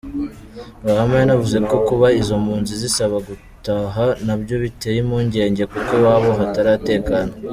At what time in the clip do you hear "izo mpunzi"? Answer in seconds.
2.21-2.73